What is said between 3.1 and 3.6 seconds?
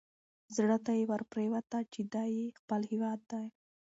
دی.